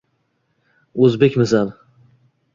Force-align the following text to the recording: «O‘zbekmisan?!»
«O‘zbekmisan?!» 1.09 1.73